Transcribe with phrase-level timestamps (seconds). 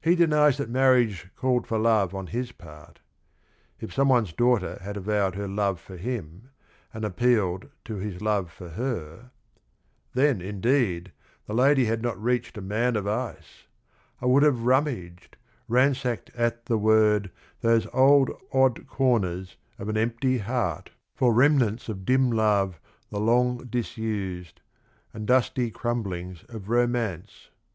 [0.00, 3.00] He denies that marriage called for love on his part.
[3.78, 6.48] If some one's daughter had avowed her love for him,
[6.94, 9.32] and appealed to his love for her
[10.14, 11.12] "Then indeed
[11.44, 13.66] The lady had not reached a man of ice
[14.18, 15.36] I I would haye rummaged,
[15.68, 17.30] ransacked at the word
[17.60, 22.80] Those old odd corners of an empty heart For remnants of dim love
[23.10, 24.62] the long disused,
[25.12, 27.50] And dusty crumblings of romance